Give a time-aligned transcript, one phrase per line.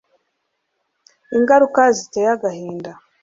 [1.37, 2.91] ingaruka ziteye agahinda